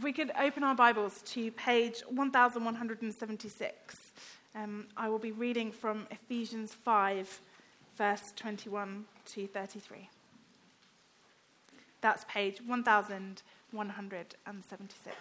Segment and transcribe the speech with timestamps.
[0.00, 3.96] If we could open our Bibles to page 1176,
[4.54, 7.38] um, I will be reading from Ephesians 5,
[7.98, 10.08] verse 21 to 33.
[12.00, 15.16] That's page 1176.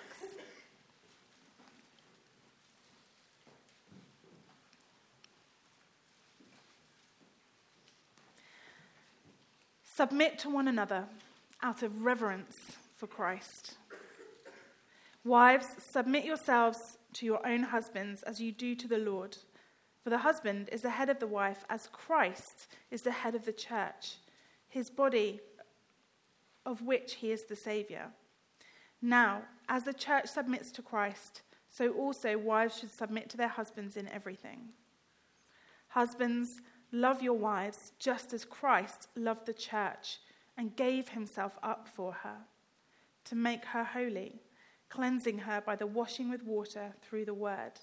[9.83, 11.03] Submit to one another
[11.61, 12.55] out of reverence
[12.95, 13.75] for Christ.
[15.29, 19.37] Wives, submit yourselves to your own husbands as you do to the Lord.
[20.03, 23.45] For the husband is the head of the wife, as Christ is the head of
[23.45, 24.15] the church,
[24.67, 25.39] his body,
[26.65, 28.07] of which he is the Saviour.
[29.03, 33.97] Now, as the church submits to Christ, so also wives should submit to their husbands
[33.97, 34.69] in everything.
[35.89, 36.59] Husbands,
[36.91, 40.21] love your wives just as Christ loved the church
[40.57, 42.37] and gave himself up for her,
[43.25, 44.41] to make her holy
[44.89, 47.73] cleansing her by the washing with water through the word,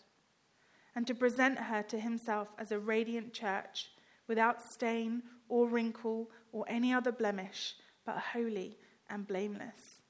[0.94, 3.90] and to present her to himself as a radiant church,
[4.26, 8.77] without stain or wrinkle or any other blemish, but holy
[9.08, 10.02] and blameless.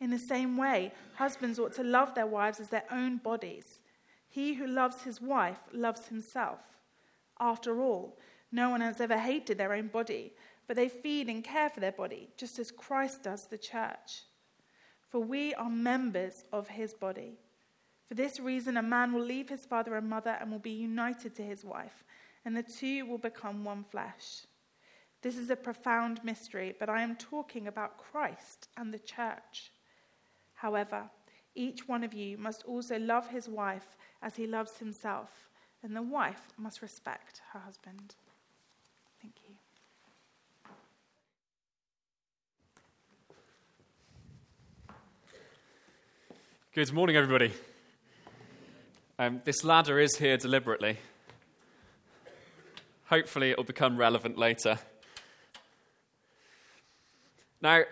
[0.00, 3.80] In the same way, husbands ought to love their wives as their own bodies.
[4.28, 6.60] He who loves his wife loves himself.
[7.38, 8.18] After all,
[8.50, 10.32] no one has ever hated their own body,
[10.66, 14.24] but they feed and care for their body, just as Christ does the church
[15.12, 17.34] for we are members of his body.
[18.08, 21.34] For this reason, a man will leave his father and mother and will be united
[21.36, 22.02] to his wife,
[22.46, 24.46] and the two will become one flesh.
[25.20, 29.70] This is a profound mystery, but I am talking about Christ and the church.
[30.54, 31.10] However,
[31.54, 35.50] each one of you must also love his wife as he loves himself,
[35.82, 38.14] and the wife must respect her husband.
[39.20, 39.54] Thank you.
[46.74, 47.52] Good morning, everybody.
[49.18, 50.96] Um, this ladder is here deliberately.
[53.10, 54.78] Hopefully, it will become relevant later.
[57.60, 57.82] Now,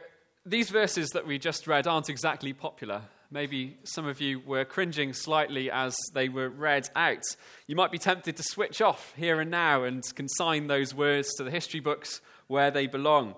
[0.47, 3.03] these verses that we just read aren't exactly popular.
[3.31, 7.37] Maybe some of you were cringing slightly as they were read out.
[7.67, 11.45] You might be tempted to switch off here and now and consign those words to
[11.45, 13.35] the history books where they belong.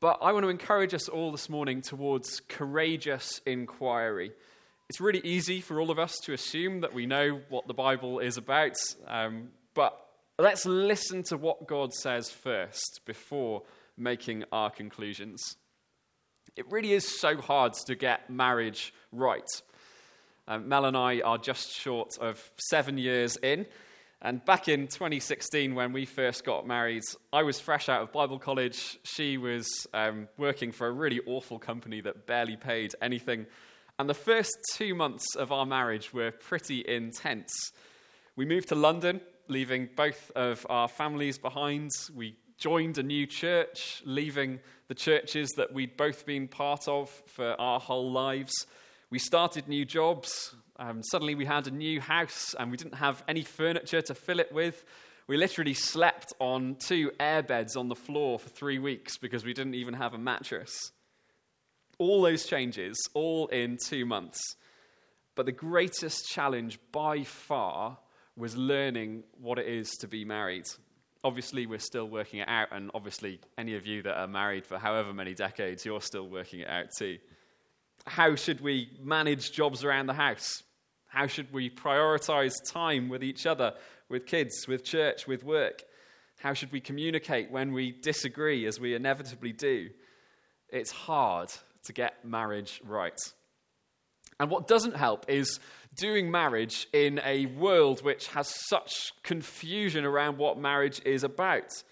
[0.00, 4.32] But I want to encourage us all this morning towards courageous inquiry
[4.88, 8.20] it's really easy for all of us to assume that we know what the Bible
[8.20, 8.76] is about,
[9.06, 9.98] um, but
[10.38, 13.62] let's listen to what God says first before
[13.98, 15.56] making our conclusions.
[16.56, 19.44] It really is so hard to get marriage right.
[20.46, 23.66] Um, Mel and I are just short of seven years in.
[24.22, 28.38] And back in 2016, when we first got married, I was fresh out of Bible
[28.38, 28.98] college.
[29.04, 33.46] She was um, working for a really awful company that barely paid anything
[33.98, 37.72] and the first two months of our marriage were pretty intense.
[38.36, 41.90] We moved to London, leaving both of our families behind.
[42.14, 47.60] We joined a new church, leaving the churches that we'd both been part of for
[47.60, 48.52] our whole lives.
[49.10, 50.54] We started new jobs.
[50.76, 54.38] Um, suddenly, we had a new house and we didn't have any furniture to fill
[54.38, 54.84] it with.
[55.26, 59.54] We literally slept on two air beds on the floor for three weeks because we
[59.54, 60.92] didn't even have a mattress.
[61.98, 64.40] All those changes, all in two months.
[65.34, 67.98] But the greatest challenge by far
[68.36, 70.66] was learning what it is to be married.
[71.24, 74.78] Obviously, we're still working it out, and obviously, any of you that are married for
[74.78, 77.18] however many decades, you're still working it out too.
[78.06, 80.62] How should we manage jobs around the house?
[81.08, 83.74] How should we prioritize time with each other,
[84.08, 85.82] with kids, with church, with work?
[86.38, 89.90] How should we communicate when we disagree, as we inevitably do?
[90.68, 91.50] It's hard
[91.84, 93.18] to get marriage right.
[94.40, 95.58] And what doesn't help is
[95.94, 101.82] doing marriage in a world which has such confusion around what marriage is about.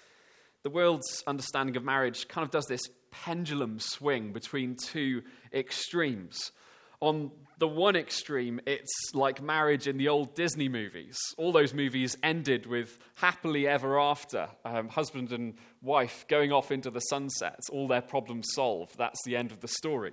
[0.63, 5.23] The world's understanding of marriage kind of does this pendulum swing between two
[5.53, 6.53] extremes.
[7.01, 11.17] On the one extreme, it's like marriage in the old Disney movies.
[11.39, 16.91] All those movies ended with happily ever after, um, husband and wife going off into
[16.91, 18.99] the sunset, all their problems solved.
[18.99, 20.13] That's the end of the story.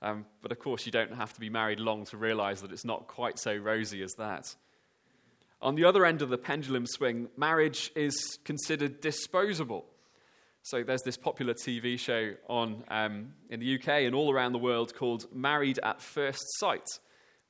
[0.00, 2.84] Um, but of course, you don't have to be married long to realize that it's
[2.84, 4.54] not quite so rosy as that.
[5.60, 9.86] On the other end of the pendulum swing, marriage is considered disposable.
[10.66, 14.58] So there's this popular TV show on um, in the UK and all around the
[14.58, 16.88] world called Married at First Sight,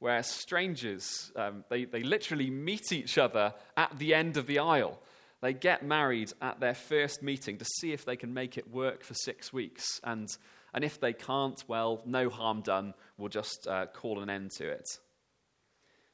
[0.00, 5.00] where strangers um, they, they literally meet each other at the end of the aisle.
[5.40, 9.02] They get married at their first meeting to see if they can make it work
[9.02, 9.98] for six weeks.
[10.04, 10.28] And,
[10.74, 12.92] and if they can't, well, no harm done.
[13.16, 14.86] We'll just uh, call an end to it.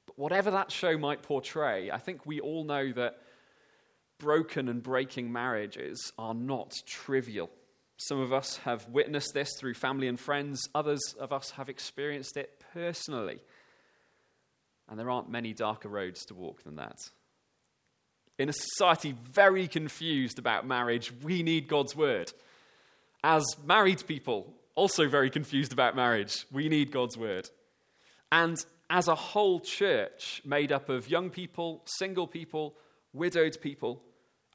[0.07, 3.19] But whatever that show might portray, I think we all know that
[4.23, 7.51] broken and breaking marriages are not trivial.
[7.97, 12.37] Some of us have witnessed this through family and friends, others of us have experienced
[12.37, 13.41] it personally.
[14.89, 16.97] And there aren't many darker roads to walk than that.
[18.39, 22.33] In a society very confused about marriage, we need God's word.
[23.25, 27.51] As married people, also very confused about marriage, we need God's word.
[28.31, 28.57] And
[28.89, 32.75] as a whole church made up of young people, single people,
[33.13, 34.03] widowed people,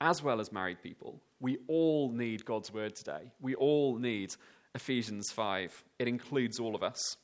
[0.02, 3.32] as well as married people, we all need God's word today.
[3.42, 4.36] We all need
[4.76, 5.84] Ephesians 5.
[6.00, 7.18] It includes all of us.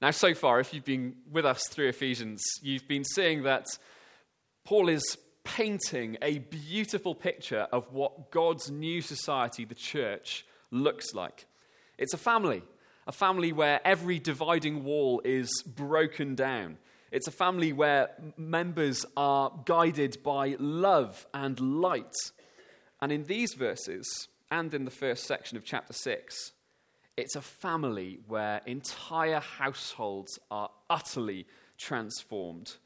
[0.00, 3.66] Now, so far, if you've been with us through Ephesians, you've been seeing that
[4.64, 11.46] Paul is painting a beautiful picture of what God's new society, the church, looks like.
[11.96, 12.62] It's a family,
[13.06, 16.78] a family where every dividing wall is broken down.
[17.10, 22.14] It's a family where members are guided by love and light.
[23.00, 26.52] And in these verses, and in the first section of chapter 6,
[27.16, 31.46] it's a family where entire households are utterly
[31.76, 32.76] transformed.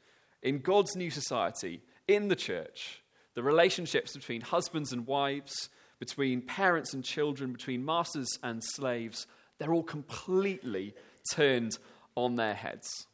[0.41, 3.03] In God's new society, in the church,
[3.35, 9.27] the relationships between husbands and wives, between parents and children, between masters and slaves,
[9.57, 10.93] they're all completely
[11.31, 11.77] turned
[12.15, 13.07] on their heads.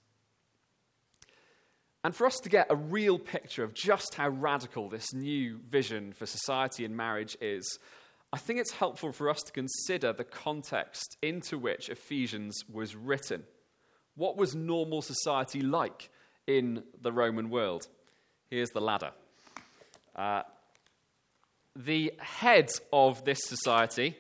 [2.04, 6.14] And for us to get a real picture of just how radical this new vision
[6.14, 7.78] for society and marriage is,
[8.32, 13.44] I think it's helpful for us to consider the context into which Ephesians was written.
[14.16, 16.10] What was normal society like
[16.48, 17.88] in the Roman world?
[18.50, 19.12] Here's the ladder.
[20.16, 20.44] Uh,
[21.76, 24.16] the head of this society,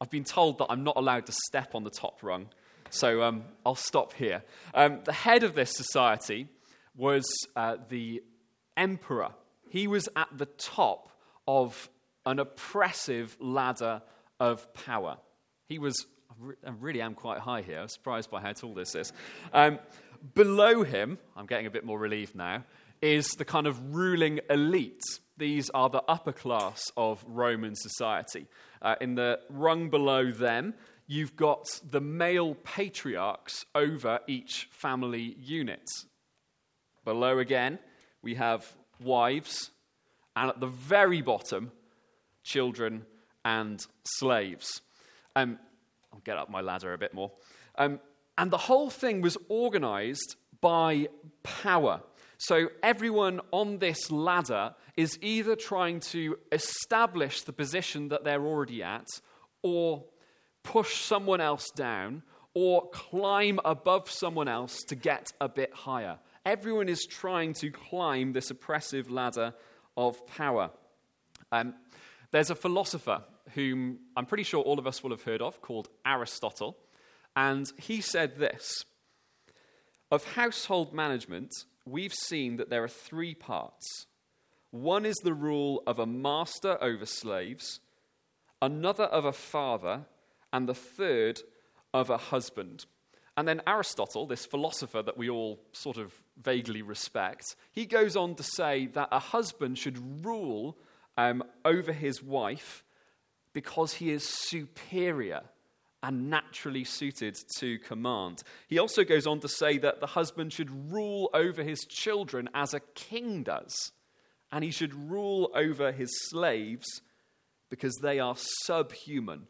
[0.00, 2.48] I've been told that I'm not allowed to step on the top rung,
[2.90, 4.42] so um, I'll stop here.
[4.74, 6.48] Um, the head of this society
[6.96, 8.22] was uh, the
[8.76, 9.30] emperor.
[9.68, 11.10] He was at the top
[11.46, 11.88] of
[12.24, 14.02] an oppressive ladder
[14.40, 15.18] of power.
[15.68, 16.06] He was,
[16.64, 17.86] I really am quite high here.
[17.88, 19.12] Surprised by how tall this is.
[19.52, 19.78] Um,
[20.34, 22.64] below him, I'm getting a bit more relieved now,
[23.02, 25.02] is the kind of ruling elite.
[25.36, 28.46] These are the upper class of Roman society.
[28.80, 30.74] Uh, in the rung below them,
[31.06, 35.88] you've got the male patriarchs over each family unit.
[37.06, 37.78] Below again,
[38.20, 38.66] we have
[39.00, 39.70] wives,
[40.34, 41.70] and at the very bottom,
[42.42, 43.06] children
[43.44, 44.82] and slaves.
[45.36, 45.60] Um,
[46.12, 47.30] I'll get up my ladder a bit more.
[47.78, 48.00] Um,
[48.36, 51.06] and the whole thing was organized by
[51.44, 52.02] power.
[52.38, 58.82] So everyone on this ladder is either trying to establish the position that they're already
[58.82, 59.06] at,
[59.62, 60.06] or
[60.64, 66.18] push someone else down, or climb above someone else to get a bit higher.
[66.46, 69.52] Everyone is trying to climb this oppressive ladder
[69.96, 70.70] of power.
[71.50, 71.74] Um,
[72.30, 75.88] there's a philosopher whom I'm pretty sure all of us will have heard of called
[76.06, 76.76] Aristotle,
[77.34, 78.84] and he said this
[80.12, 81.50] Of household management,
[81.84, 84.06] we've seen that there are three parts.
[84.70, 87.80] One is the rule of a master over slaves,
[88.62, 90.06] another of a father,
[90.52, 91.40] and the third
[91.92, 92.86] of a husband.
[93.36, 96.12] And then Aristotle, this philosopher that we all sort of
[96.42, 100.76] vaguely respect, he goes on to say that a husband should rule
[101.16, 102.84] um, over his wife
[103.52, 105.42] because he is superior
[106.02, 108.42] and naturally suited to command.
[108.68, 112.74] He also goes on to say that the husband should rule over his children as
[112.74, 113.92] a king does,
[114.52, 117.00] and he should rule over his slaves
[117.70, 119.46] because they are subhuman,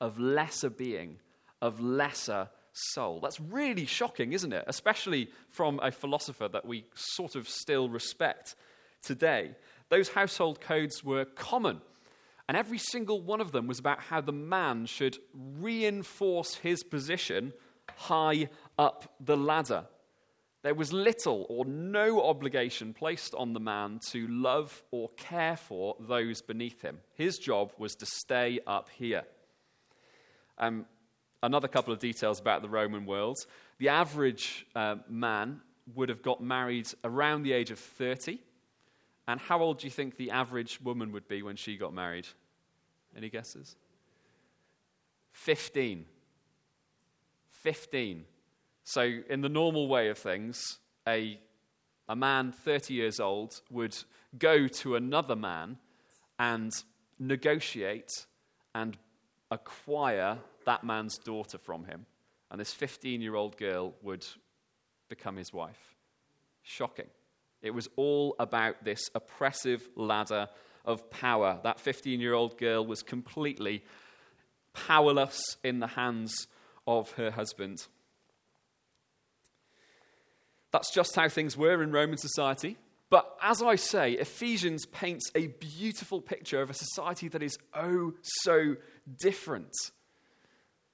[0.00, 1.18] of lesser being,
[1.60, 2.48] of lesser
[2.92, 3.20] soul.
[3.20, 4.64] That's really shocking, isn't it?
[4.66, 8.54] Especially from a philosopher that we sort of still respect
[9.02, 9.56] today.
[9.88, 11.80] Those household codes were common,
[12.48, 17.52] and every single one of them was about how the man should reinforce his position
[17.96, 19.84] high up the ladder.
[20.62, 25.96] There was little or no obligation placed on the man to love or care for
[26.00, 26.98] those beneath him.
[27.14, 29.22] His job was to stay up here.
[30.58, 30.86] Um,
[31.42, 33.44] another couple of details about the Roman world.
[33.78, 35.60] The average uh, man
[35.94, 38.38] would have got married around the age of 30.
[39.26, 42.26] And how old do you think the average woman would be when she got married?
[43.16, 43.76] Any guesses?
[45.32, 46.04] 15.
[47.48, 48.24] 15.
[48.84, 51.38] So, in the normal way of things, a
[52.08, 53.96] a man 30 years old would
[54.38, 55.76] go to another man
[56.38, 56.72] and
[57.18, 58.26] negotiate
[58.74, 58.96] and
[59.50, 62.04] acquire that man's daughter from him.
[62.50, 64.26] And this 15 year old girl would
[65.08, 65.96] become his wife.
[66.62, 67.08] Shocking.
[67.62, 70.48] It was all about this oppressive ladder
[70.84, 71.58] of power.
[71.62, 73.82] That 15 year old girl was completely
[74.74, 76.46] powerless in the hands
[76.86, 77.86] of her husband.
[80.70, 82.76] That's just how things were in Roman society.
[83.08, 88.12] But as I say, Ephesians paints a beautiful picture of a society that is oh
[88.42, 88.76] so
[89.18, 89.72] different.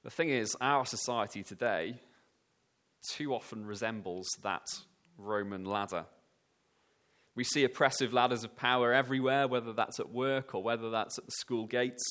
[0.05, 1.99] The thing is, our society today
[3.09, 4.67] too often resembles that
[5.17, 6.05] Roman ladder.
[7.35, 11.25] We see oppressive ladders of power everywhere, whether that's at work or whether that's at
[11.25, 12.03] the school gates.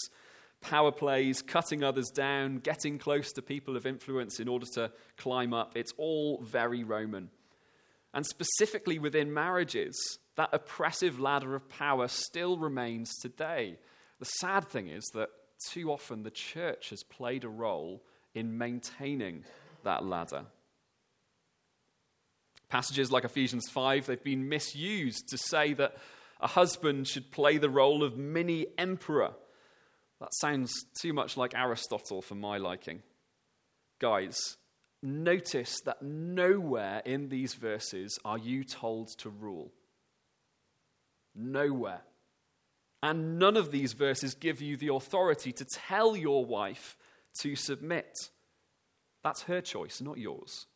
[0.60, 5.54] Power plays, cutting others down, getting close to people of influence in order to climb
[5.54, 5.74] up.
[5.78, 7.30] It's all very Roman.
[8.12, 13.78] And specifically within marriages, that oppressive ladder of power still remains today.
[14.20, 15.30] The sad thing is that
[15.70, 18.01] too often the church has played a role
[18.34, 19.43] in maintaining
[19.84, 20.46] that ladder.
[22.70, 25.96] Passages like Ephesians 5, they've been misused to say that
[26.41, 29.34] a husband should play the role of mini emperor.
[30.20, 33.03] That sounds too much like Aristotle for my liking.
[34.00, 34.58] Guys,
[35.01, 39.72] notice that nowhere in these verses are you told to rule.
[41.36, 42.01] Nowhere.
[43.03, 46.98] And none of these verses give you the authority to tell your wife
[47.41, 48.17] to submit.
[49.24, 50.67] That's her choice, not yours.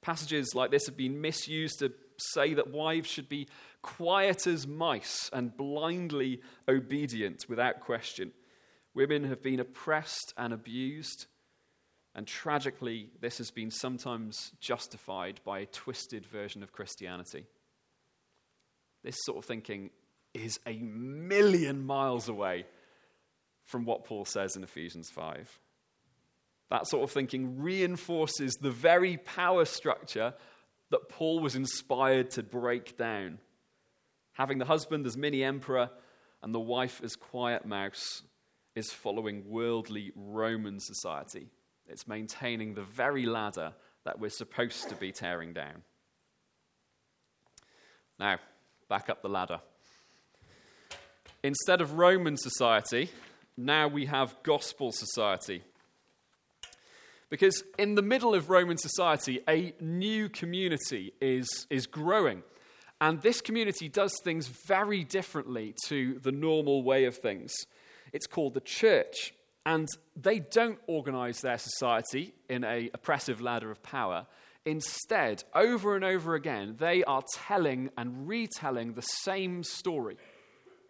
[0.00, 3.48] Passages like this have been misused to say that wives should be
[3.82, 8.32] quiet as mice and blindly obedient without question.
[8.94, 11.26] Women have been oppressed and abused
[12.16, 17.44] and tragically, this has been sometimes justified by a twisted version of Christianity.
[19.04, 19.90] This sort of thinking
[20.40, 22.66] is a million miles away
[23.64, 25.58] from what Paul says in Ephesians 5.
[26.70, 30.34] That sort of thinking reinforces the very power structure
[30.90, 33.38] that Paul was inspired to break down.
[34.32, 35.90] Having the husband as mini emperor
[36.42, 38.22] and the wife as quiet mouse
[38.74, 41.48] is following worldly Roman society.
[41.88, 43.72] It's maintaining the very ladder
[44.04, 45.82] that we're supposed to be tearing down.
[48.18, 48.38] Now,
[48.88, 49.60] back up the ladder.
[51.42, 53.10] Instead of Roman society,
[53.56, 55.62] now we have gospel society.
[57.28, 62.42] Because in the middle of Roman society, a new community is, is growing.
[63.00, 67.52] And this community does things very differently to the normal way of things.
[68.12, 69.34] It's called the church.
[69.66, 74.26] And they don't organize their society in a oppressive ladder of power.
[74.64, 80.16] Instead, over and over again, they are telling and retelling the same story.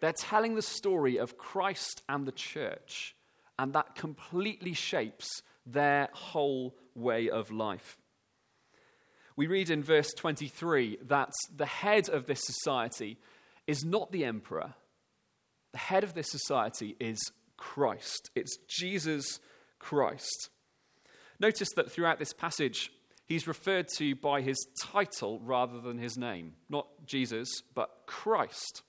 [0.07, 3.17] They're telling the story of Christ and the church,
[3.59, 7.99] and that completely shapes their whole way of life.
[9.35, 13.19] We read in verse 23 that the head of this society
[13.67, 14.75] is not the emperor,
[15.73, 17.19] the head of this society is
[17.57, 18.31] Christ.
[18.37, 19.41] It's Jesus
[19.81, 20.51] Christ.
[21.41, 22.93] Notice that throughout this passage,
[23.25, 26.53] he's referred to by his title rather than his name.
[26.69, 28.83] Not Jesus, but Christ.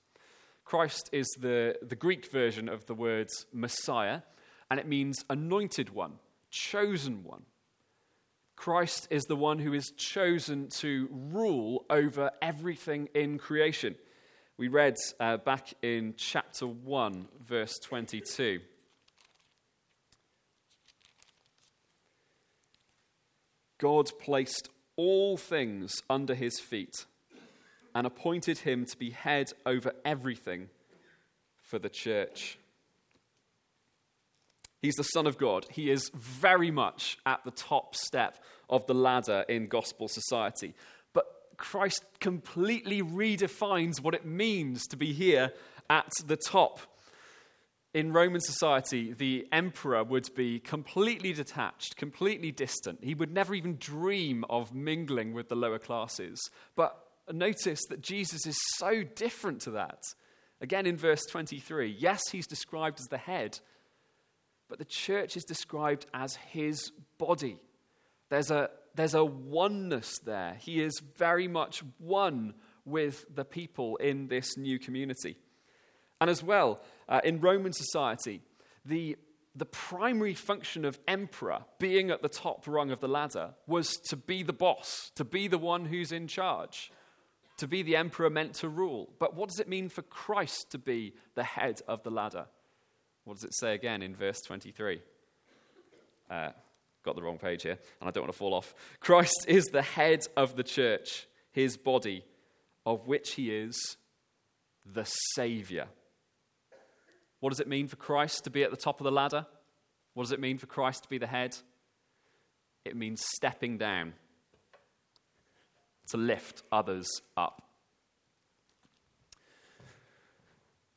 [0.68, 4.20] Christ is the, the Greek version of the word Messiah,
[4.70, 6.18] and it means anointed one,
[6.50, 7.44] chosen one.
[8.54, 13.94] Christ is the one who is chosen to rule over everything in creation.
[14.58, 18.60] We read uh, back in chapter 1, verse 22.
[23.78, 27.06] God placed all things under his feet
[27.94, 30.68] and appointed him to be head over everything
[31.62, 32.58] for the church.
[34.80, 35.66] He's the Son of God.
[35.70, 38.38] He is very much at the top step
[38.70, 40.74] of the ladder in gospel society.
[41.12, 41.26] But
[41.56, 45.52] Christ completely redefines what it means to be here
[45.90, 46.80] at the top.
[47.94, 53.02] In Roman society, the emperor would be completely detached, completely distant.
[53.02, 56.38] He would never even dream of mingling with the lower classes.
[56.76, 60.00] But notice that Jesus is so different to that.
[60.60, 63.60] Again, in verse 23, yes, he's described as the head,
[64.68, 67.58] but the church is described as his body.
[68.28, 70.56] There's a, there's a oneness there.
[70.60, 72.54] He is very much one
[72.84, 75.36] with the people in this new community.
[76.20, 78.42] And as well, uh, in Roman society,
[78.84, 79.16] the,
[79.54, 84.16] the primary function of emperor, being at the top rung of the ladder, was to
[84.16, 86.90] be the boss, to be the one who's in charge,
[87.58, 89.10] to be the emperor meant to rule.
[89.18, 92.46] But what does it mean for Christ to be the head of the ladder?
[93.24, 95.02] What does it say again in verse 23?
[96.30, 96.50] Uh,
[97.04, 98.74] got the wrong page here, and I don't want to fall off.
[99.00, 102.24] Christ is the head of the church, his body,
[102.86, 103.96] of which he is
[104.86, 105.86] the Savior.
[107.40, 109.46] What does it mean for Christ to be at the top of the ladder?
[110.14, 111.56] What does it mean for Christ to be the head?
[112.84, 114.14] It means stepping down
[116.10, 117.62] to lift others up.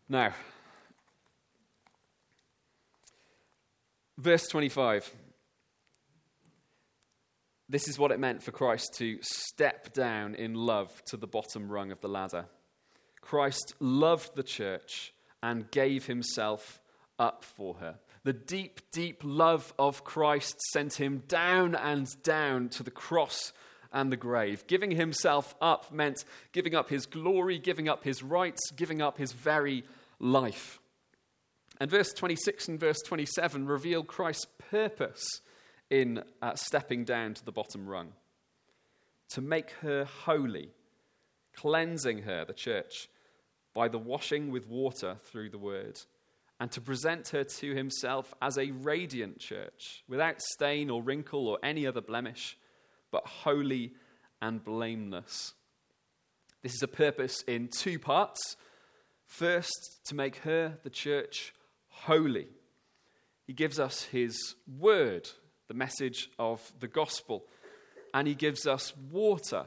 [0.09, 0.33] Now,
[4.17, 5.09] verse 25.
[7.69, 11.71] This is what it meant for Christ to step down in love to the bottom
[11.71, 12.47] rung of the ladder.
[13.21, 16.81] Christ loved the church and gave himself
[17.17, 17.99] up for her.
[18.23, 23.53] The deep, deep love of Christ sent him down and down to the cross
[23.93, 24.65] and the grave.
[24.67, 29.31] Giving himself up meant giving up his glory, giving up his rights, giving up his
[29.31, 29.83] very
[30.19, 30.79] life.
[31.79, 35.23] And verse 26 and verse 27 reveal Christ's purpose
[35.89, 38.13] in uh, stepping down to the bottom rung
[39.31, 40.69] to make her holy,
[41.55, 43.09] cleansing her, the church,
[43.73, 45.99] by the washing with water through the word,
[46.59, 51.57] and to present her to himself as a radiant church, without stain or wrinkle or
[51.63, 52.57] any other blemish,
[53.11, 53.93] but holy
[54.41, 55.53] and blameless.
[56.63, 58.55] This is a purpose in two parts.
[59.25, 61.53] First, to make her, the church,
[61.89, 62.47] holy.
[63.45, 65.29] He gives us his word,
[65.67, 67.45] the message of the gospel,
[68.13, 69.65] and he gives us water,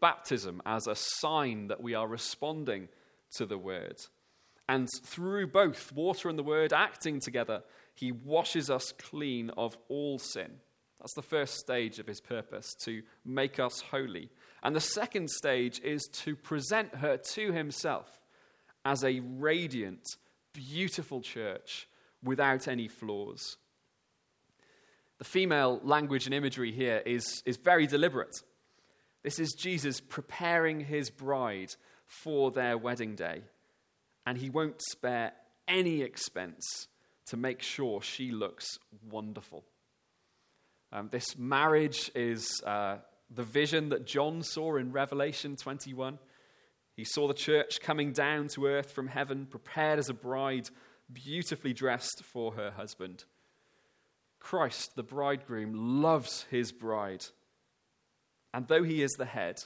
[0.00, 2.88] baptism, as a sign that we are responding
[3.36, 3.96] to the word.
[4.68, 7.62] And through both water and the word acting together,
[7.94, 10.60] he washes us clean of all sin.
[10.98, 14.30] That's the first stage of his purpose, to make us holy.
[14.62, 18.20] And the second stage is to present her to himself
[18.84, 20.04] as a radiant,
[20.52, 21.88] beautiful church
[22.22, 23.58] without any flaws.
[25.18, 28.34] The female language and imagery here is, is very deliberate.
[29.22, 31.74] This is Jesus preparing his bride
[32.06, 33.42] for their wedding day,
[34.26, 35.32] and he won't spare
[35.66, 36.88] any expense
[37.26, 38.78] to make sure she looks
[39.10, 39.64] wonderful.
[40.92, 42.96] Um, this marriage is uh,
[43.30, 46.18] the vision that John saw in Revelation 21.
[46.94, 50.70] He saw the church coming down to earth from heaven, prepared as a bride,
[51.12, 53.24] beautifully dressed for her husband.
[54.38, 57.24] Christ, the bridegroom, loves his bride.
[58.54, 59.56] And though he is the head,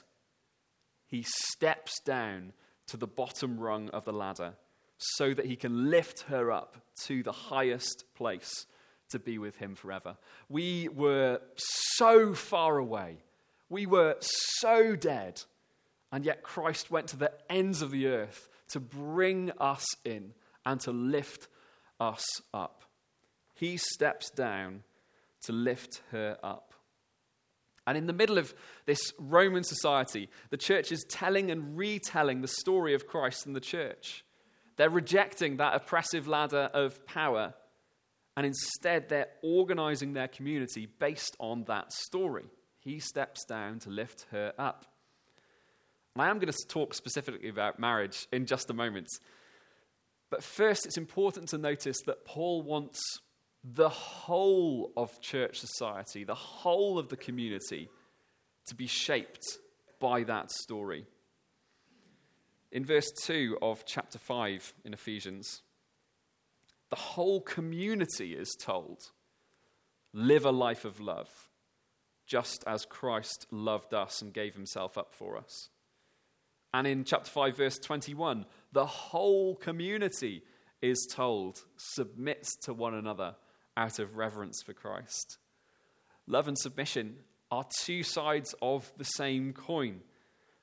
[1.06, 2.52] he steps down
[2.86, 4.54] to the bottom rung of the ladder
[4.96, 8.66] so that he can lift her up to the highest place
[9.10, 10.16] to be with him forever.
[10.48, 13.18] We were so far away.
[13.68, 15.42] We were so dead.
[16.12, 20.32] And yet Christ went to the ends of the earth to bring us in
[20.66, 21.48] and to lift
[22.00, 22.84] us up.
[23.54, 24.82] He steps down
[25.42, 26.74] to lift her up.
[27.86, 28.54] And in the middle of
[28.86, 33.60] this Roman society, the church is telling and retelling the story of Christ and the
[33.60, 34.24] church.
[34.76, 37.54] They're rejecting that oppressive ladder of power,
[38.40, 42.46] and instead they're organizing their community based on that story.
[42.78, 44.86] He steps down to lift her up.
[46.16, 49.08] I am going to talk specifically about marriage in just a moment.
[50.30, 53.02] But first, it's important to notice that Paul wants
[53.62, 57.90] the whole of church society, the whole of the community,
[58.68, 59.44] to be shaped
[59.98, 61.04] by that story.
[62.72, 65.60] In verse 2 of chapter 5 in Ephesians,
[66.90, 69.10] the whole community is told
[70.12, 71.48] live a life of love,
[72.26, 75.68] just as Christ loved us and gave himself up for us.
[76.74, 80.42] And in chapter 5, verse 21, the whole community
[80.82, 83.36] is told submits to one another
[83.76, 85.38] out of reverence for Christ.
[86.26, 87.16] Love and submission
[87.50, 90.00] are two sides of the same coin.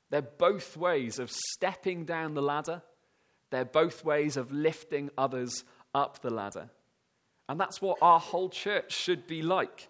[0.09, 2.83] They're both ways of stepping down the ladder,
[3.49, 5.63] they're both ways of lifting others
[5.97, 6.69] up the ladder.
[7.49, 9.89] And that's what our whole church should be like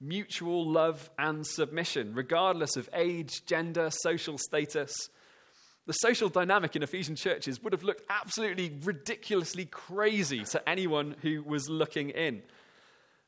[0.00, 5.08] mutual love and submission, regardless of age, gender, social status.
[5.86, 11.42] The social dynamic in Ephesian churches would have looked absolutely ridiculously crazy to anyone who
[11.42, 12.42] was looking in.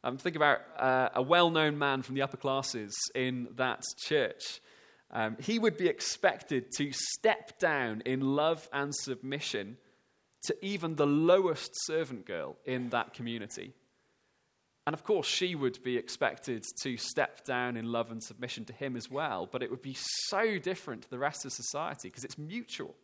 [0.04, 4.60] Um, think about uh, a well known man from the upper classes in that church.
[5.10, 9.78] Um, he would be expected to step down in love and submission
[10.48, 13.74] to even the lowest servant girl in that community.
[14.86, 18.72] And of course, she would be expected to step down in love and submission to
[18.72, 22.24] him as well, but it would be so different to the rest of society because
[22.24, 22.94] it's mutual.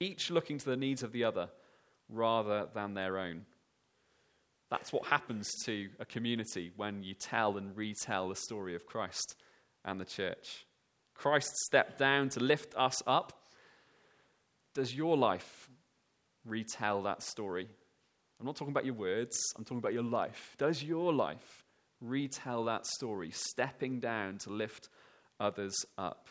[0.00, 1.50] Each looking to the needs of the other
[2.08, 3.44] rather than their own.
[4.70, 9.36] That's what happens to a community when you tell and retell the story of Christ
[9.84, 10.64] and the church.
[11.14, 13.44] Christ stepped down to lift us up.
[14.74, 15.68] Does your life
[16.44, 17.68] retell that story?
[18.40, 20.54] I'm not talking about your words, I'm talking about your life.
[20.58, 21.64] Does your life
[22.00, 24.88] retell that story, stepping down to lift
[25.40, 26.28] others up?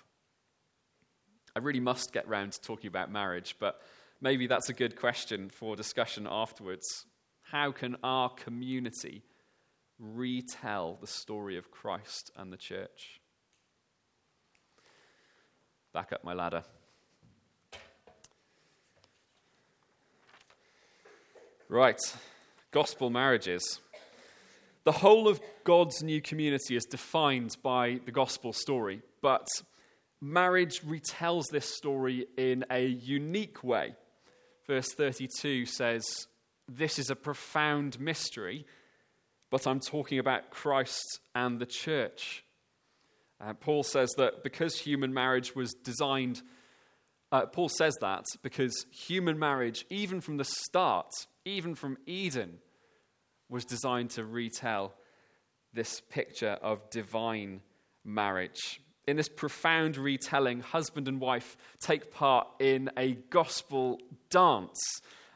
[1.56, 3.82] I really must get round to talking about marriage, but
[4.22, 7.06] maybe that's a good question for discussion afterwards.
[7.42, 9.24] How can our community
[10.00, 13.22] retell the story of Christ and the church?
[15.94, 16.64] Back up my ladder.
[21.70, 22.00] Right,
[22.72, 23.80] gospel marriages.
[24.84, 29.48] The whole of God's new community is defined by the gospel story, but
[30.20, 33.96] marriage retells this story in a unique way.
[34.68, 36.28] Verse 32 says,
[36.68, 38.66] This is a profound mystery,
[39.50, 42.44] but I'm talking about Christ and the church.
[43.40, 46.42] Uh, Paul says that because human marriage was designed,
[47.32, 51.10] uh, Paul says that because human marriage, even from the start,
[51.46, 52.60] even from Eden,
[53.50, 54.94] was designed to retell
[55.74, 57.62] this picture of divine
[58.04, 58.82] marriage.
[59.06, 64.80] In this profound retelling, husband and wife take part in a gospel dance.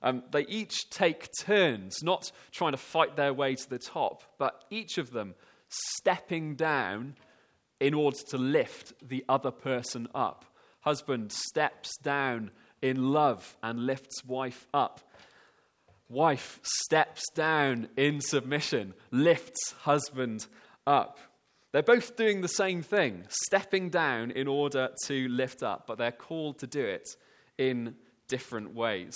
[0.01, 4.63] Um, they each take turns, not trying to fight their way to the top, but
[4.69, 5.35] each of them
[5.69, 7.15] stepping down
[7.79, 10.45] in order to lift the other person up.
[10.81, 15.01] Husband steps down in love and lifts wife up.
[16.09, 20.47] Wife steps down in submission, lifts husband
[20.85, 21.19] up.
[21.73, 26.13] They're both doing the same thing, stepping down in order to lift up, but they're
[26.13, 27.09] called to do it
[27.57, 27.95] in
[28.29, 29.15] different ways.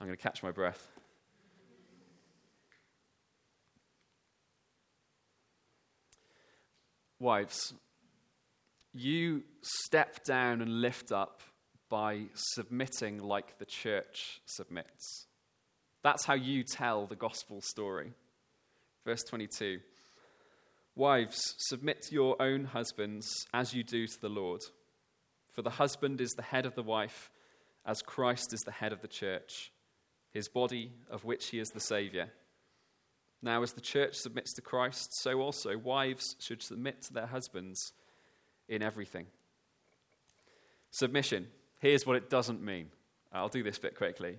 [0.00, 0.88] I'm going to catch my breath.
[7.20, 7.72] Wives,
[8.92, 11.40] you step down and lift up
[11.88, 15.28] by submitting like the church submits.
[16.02, 18.12] That's how you tell the gospel story.
[19.04, 19.80] Verse 22
[20.94, 24.60] Wives, submit to your own husbands as you do to the Lord.
[25.50, 27.30] For the husband is the head of the wife,
[27.86, 29.72] as Christ is the head of the church,
[30.32, 32.28] his body, of which he is the Saviour.
[33.42, 37.92] Now, as the church submits to Christ, so also wives should submit to their husbands
[38.68, 39.26] in everything.
[40.90, 41.48] Submission.
[41.80, 42.90] Here's what it doesn't mean.
[43.32, 44.38] I'll do this bit quickly.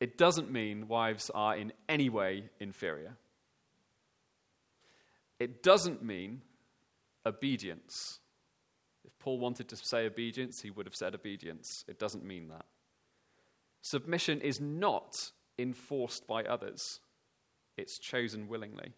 [0.00, 3.16] It doesn't mean wives are in any way inferior.
[5.38, 6.40] It doesn't mean
[7.26, 8.18] obedience.
[9.04, 11.84] If Paul wanted to say obedience, he would have said obedience.
[11.86, 12.64] It doesn't mean that.
[13.82, 15.12] Submission is not
[15.58, 17.00] enforced by others,
[17.76, 18.92] it's chosen willingly.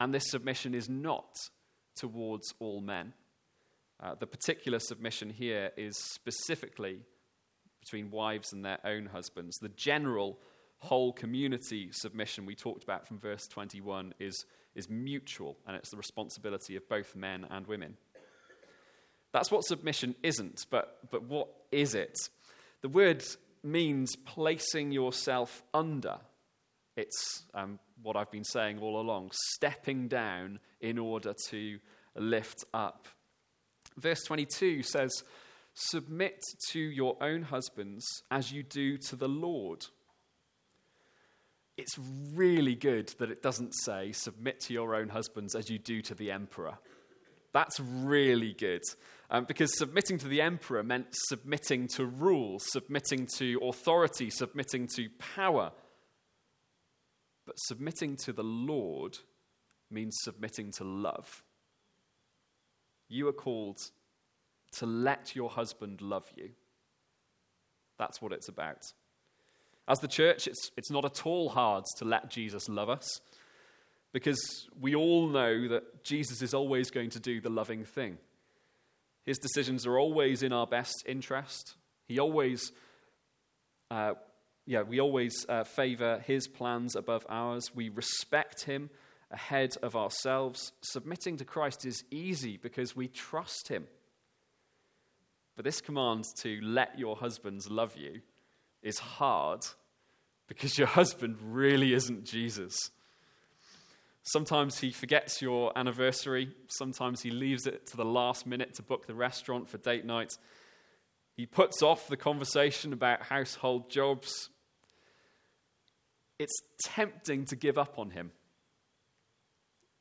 [0.00, 1.36] And this submission is not
[1.96, 3.12] towards all men.
[4.02, 7.00] Uh, the particular submission here is specifically
[7.82, 9.58] between wives and their own husbands.
[9.58, 10.38] The general
[10.78, 15.96] whole community submission we talked about from verse 21 is, is mutual, and it's the
[15.96, 17.96] responsibility of both men and women.
[19.32, 22.16] That's what submission isn't, but, but what is it?
[22.82, 23.24] The word
[23.62, 26.18] means placing yourself under.
[26.96, 31.78] It's um, what I've been saying all along stepping down in order to
[32.14, 33.08] lift up.
[33.96, 35.22] Verse 22 says,
[35.74, 39.86] Submit to your own husbands as you do to the Lord.
[41.78, 41.98] It's
[42.34, 46.14] really good that it doesn't say, Submit to your own husbands as you do to
[46.14, 46.78] the emperor.
[47.52, 48.82] That's really good.
[49.30, 55.08] Um, because submitting to the emperor meant submitting to rule, submitting to authority, submitting to
[55.34, 55.72] power.
[57.46, 59.18] But submitting to the Lord
[59.90, 61.42] means submitting to love.
[63.08, 63.78] You are called
[64.78, 66.50] to let your husband love you.
[67.98, 68.82] That's what it's about.
[69.88, 73.20] As the church, it's, it's not at all hard to let Jesus love us
[74.12, 78.18] because we all know that Jesus is always going to do the loving thing.
[79.24, 81.74] His decisions are always in our best interest.
[82.06, 82.72] He always,
[83.90, 84.14] uh,
[84.66, 87.70] yeah, we always uh, favor his plans above ours.
[87.74, 88.90] We respect him
[89.30, 90.72] ahead of ourselves.
[90.82, 93.86] Submitting to Christ is easy because we trust him.
[95.56, 98.20] But this command to let your husbands love you
[98.82, 99.66] is hard
[100.48, 102.76] because your husband really isn't Jesus.
[104.24, 106.54] Sometimes he forgets your anniversary.
[106.68, 110.30] Sometimes he leaves it to the last minute to book the restaurant for date night.
[111.36, 114.50] He puts off the conversation about household jobs.
[116.38, 118.30] It's tempting to give up on him.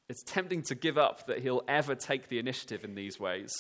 [0.08, 3.52] It's tempting to give up that he'll ever take the initiative in these ways.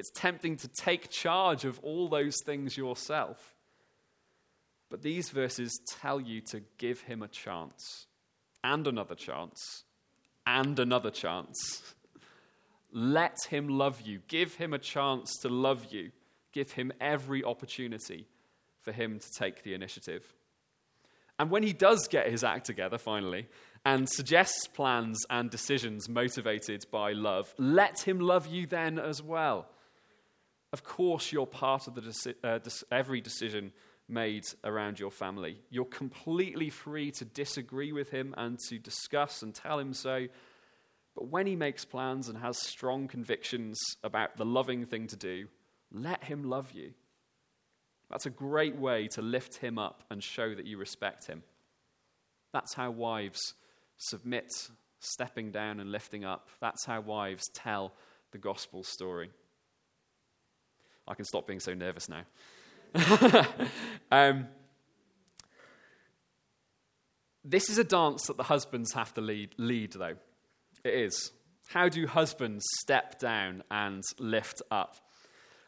[0.00, 3.54] It's tempting to take charge of all those things yourself.
[4.88, 8.06] But these verses tell you to give him a chance,
[8.64, 9.84] and another chance,
[10.46, 11.94] and another chance.
[12.92, 14.22] Let him love you.
[14.26, 16.12] Give him a chance to love you.
[16.54, 18.26] Give him every opportunity
[18.80, 20.24] for him to take the initiative.
[21.38, 23.48] And when he does get his act together, finally,
[23.84, 29.68] and suggests plans and decisions motivated by love, let him love you then as well.
[30.72, 32.58] Of course, you're part of the uh,
[32.90, 33.72] every decision
[34.08, 35.60] made around your family.
[35.70, 40.26] You're completely free to disagree with him and to discuss and tell him so.
[41.14, 45.48] But when he makes plans and has strong convictions about the loving thing to do,
[45.92, 46.92] let him love you.
[48.10, 51.42] That's a great way to lift him up and show that you respect him.
[52.52, 53.54] That's how wives
[53.96, 54.50] submit,
[54.98, 56.48] stepping down and lifting up.
[56.60, 57.92] That's how wives tell
[58.32, 59.30] the gospel story.
[61.10, 62.22] I can stop being so nervous now.
[64.12, 64.46] um,
[67.44, 70.14] this is a dance that the husbands have to lead, lead, though.
[70.84, 71.32] It is.
[71.66, 74.96] How do husbands step down and lift up?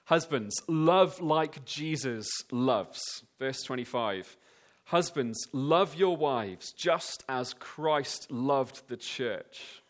[0.04, 3.00] Husbands, love like Jesus loves.
[3.40, 4.36] Verse 25.
[4.84, 9.81] Husbands, love your wives just as Christ loved the church.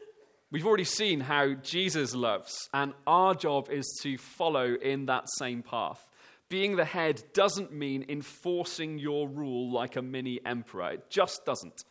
[0.52, 5.62] We've already seen how Jesus loves, and our job is to follow in that same
[5.62, 6.06] path.
[6.50, 10.90] Being the head doesn't mean enforcing your rule like a mini emperor.
[10.90, 11.84] It just doesn't.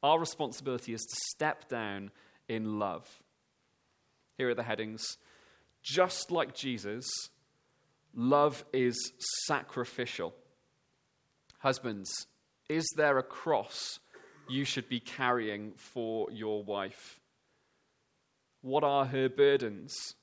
[0.00, 2.12] Our responsibility is to step down
[2.48, 3.08] in love.
[4.38, 5.18] Here are the headings.
[5.82, 7.10] Just like Jesus,
[8.14, 9.12] love is
[9.48, 10.36] sacrificial.
[11.58, 12.28] Husbands,
[12.68, 13.98] is there a cross
[14.48, 17.18] you should be carrying for your wife?
[18.64, 20.14] What are her burdens?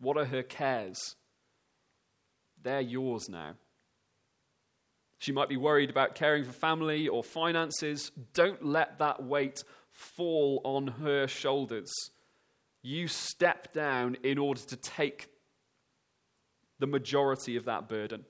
[0.00, 1.14] What are her cares?
[2.60, 3.52] They're yours now.
[5.18, 8.10] She might be worried about caring for family or finances.
[8.32, 11.92] Don't let that weight fall on her shoulders.
[12.82, 15.28] You step down in order to take
[16.80, 18.24] the majority of that burden.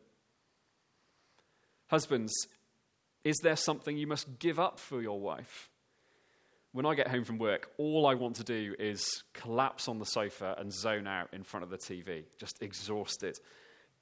[1.86, 2.34] Husbands,
[3.24, 5.70] is there something you must give up for your wife?
[6.74, 10.04] When I get home from work, all I want to do is collapse on the
[10.04, 13.38] sofa and zone out in front of the TV, just exhausted.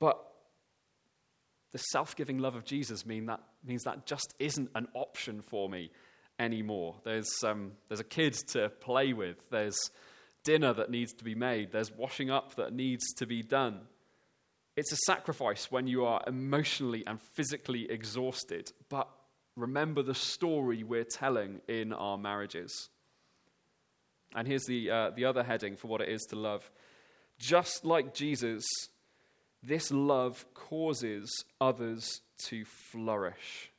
[0.00, 0.18] But
[1.72, 5.68] the self giving love of Jesus mean that, means that just isn't an option for
[5.68, 5.90] me
[6.38, 6.96] anymore.
[7.04, 9.78] There's, um, there's a kid to play with, there's
[10.42, 13.80] dinner that needs to be made, there's washing up that needs to be done.
[14.76, 19.11] It's a sacrifice when you are emotionally and physically exhausted, but
[19.56, 22.88] remember the story we're telling in our marriages.
[24.34, 26.70] And here's the, uh, the other heading for what it is to love.
[27.38, 28.64] Just like Jesus,
[29.62, 33.70] this love causes others to flourish.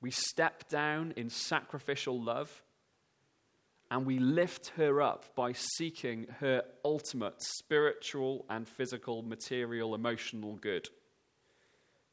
[0.00, 2.62] We step down in sacrificial love
[3.90, 10.88] and we lift her up by seeking her ultimate spiritual and physical, material, emotional good.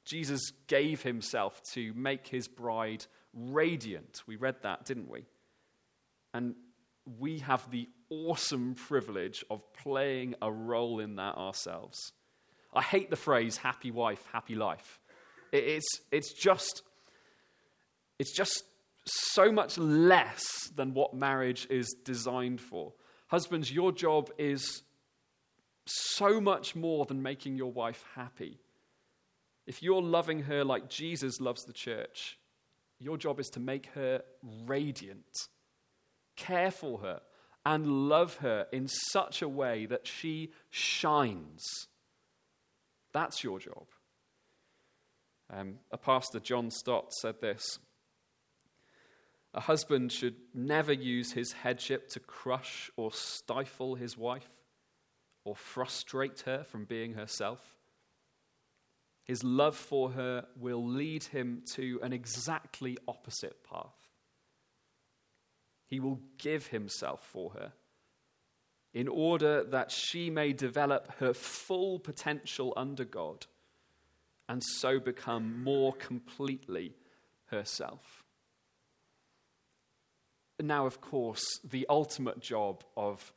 [0.08, 4.24] Jesus gave himself to make his bride radiant.
[4.26, 5.26] We read that, didn't we?
[6.34, 6.56] And
[7.20, 12.14] we have the awesome privilege of playing a role in that ourselves.
[12.74, 15.00] I hate the phrase happy wife, happy life.
[15.52, 16.84] It's, it's, just,
[18.20, 18.64] it's just
[19.06, 22.94] so much less than what marriage is designed for.
[23.28, 24.84] Husbands, your job is
[25.86, 28.60] so much more than making your wife happy.
[29.68, 32.40] If you're loving her like Jesus loves the church,
[33.00, 34.24] your job is to make her
[34.66, 35.28] radiant,
[36.36, 37.22] care for her,
[37.64, 41.88] and love her in such a way that she shines
[43.18, 43.88] that's your job.
[45.50, 47.80] Um, a pastor, John Stott, said this
[49.56, 54.62] A husband should never use his headship to crush or stifle his wife
[55.44, 57.77] or frustrate her from being herself.
[59.28, 64.08] His love for her will lead him to an exactly opposite path.
[65.86, 67.74] He will give himself for her
[68.94, 73.46] in order that she may develop her full potential under God
[74.48, 76.96] and so become more completely
[77.48, 78.24] herself.
[80.60, 83.32] now, of course, the ultimate job of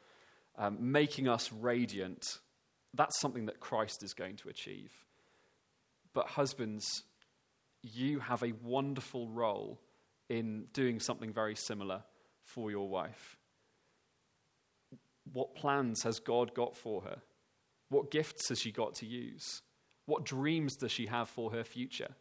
[0.56, 2.38] um, making us radiant,
[2.94, 4.92] that's something that Christ is going to achieve.
[6.14, 7.04] But, husbands,
[7.82, 9.80] you have a wonderful role
[10.28, 12.02] in doing something very similar
[12.42, 13.36] for your wife.
[15.32, 17.18] What plans has God got for her?
[17.88, 19.62] What gifts has she got to use?
[20.06, 22.14] What dreams does she have for her future?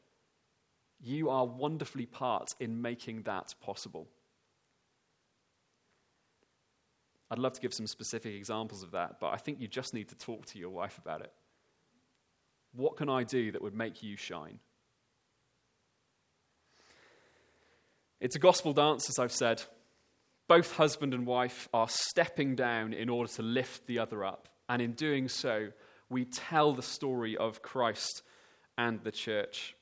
[1.02, 4.08] You are wonderfully part in making that possible.
[7.32, 10.10] I'd love to give some specific examples of that, but I think you just need
[10.10, 11.32] to talk to your wife about it.
[12.74, 14.60] What can I do that would make you shine?
[18.20, 19.64] It's a gospel dance, as I've said.
[20.48, 24.50] Both husband and wife are stepping down in order to lift the other up.
[24.68, 25.70] And in doing so,
[26.10, 28.24] we tell the story of Christ
[28.78, 29.76] and the church.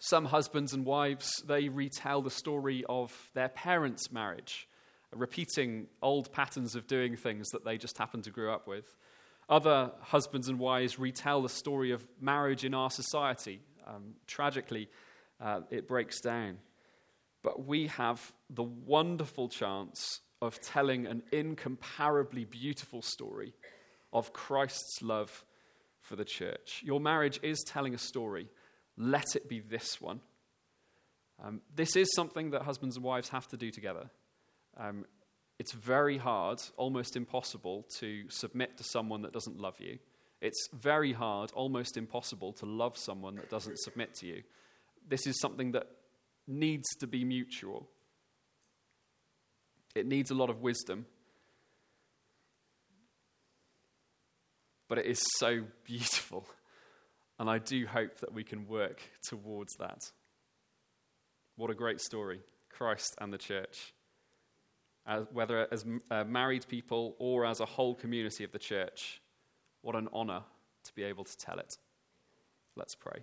[0.00, 4.68] Some husbands and wives, they retell the story of their parents' marriage
[5.14, 8.96] repeating old patterns of doing things that they just happen to grow up with.
[9.48, 13.60] Other husbands and wives retell the story of marriage in our society.
[13.86, 14.88] Um, tragically,
[15.40, 16.58] uh, it breaks down.
[17.42, 23.54] But we have the wonderful chance of telling an incomparably beautiful story
[24.12, 25.44] of Christ's love
[26.00, 26.82] for the church.
[26.82, 28.48] Your marriage is telling a story.
[28.96, 30.20] Let it be this one.
[31.42, 34.10] Um, this is something that husbands and wives have to do together.
[34.76, 35.04] Um,
[35.58, 39.98] it's very hard, almost impossible, to submit to someone that doesn't love you.
[40.40, 44.42] It's very hard, almost impossible, to love someone that doesn't submit to you.
[45.08, 45.86] This is something that
[46.46, 47.88] needs to be mutual.
[49.94, 51.06] It needs a lot of wisdom.
[54.88, 56.46] But it is so beautiful.
[57.38, 60.00] And I do hope that we can work towards that.
[61.56, 63.94] What a great story Christ and the church
[65.06, 69.20] as, whether as uh, married people or as a whole community of the church.
[69.82, 70.42] What an honor
[70.84, 71.76] to be able to tell it.
[72.76, 73.20] Let's pray.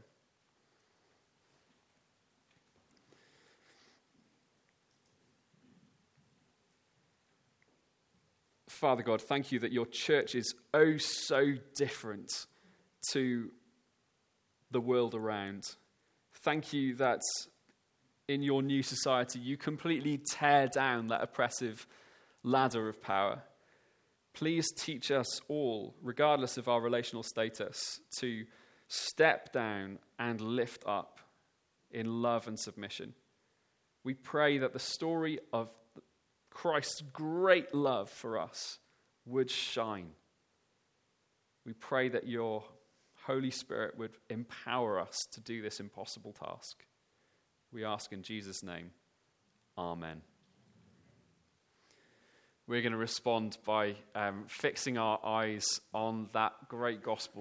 [8.67, 12.31] Father God, thank you that your church is oh so different
[13.11, 13.51] to
[14.71, 15.75] the world around.
[16.33, 17.19] Thank you that
[18.31, 21.85] in your new society, you completely tear down that oppressive
[22.43, 23.43] ladder of power.
[24.33, 28.45] Please teach us all, regardless of our relational status, to
[28.87, 31.19] step down and lift up
[31.91, 33.13] in love and submission.
[34.05, 35.69] We pray that the story of
[36.49, 38.79] Christ's great love for us
[39.25, 40.11] would shine.
[41.65, 42.63] We pray that your
[43.25, 46.85] Holy Spirit would empower us to do this impossible task.
[47.73, 48.91] We ask in Jesus' name.
[49.77, 50.21] Amen.
[52.67, 57.39] We're going to respond by um, fixing our eyes on that great gospel